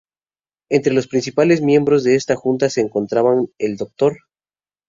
[0.71, 4.17] Entre los principales miembros de esta junta se encontraban el Dr.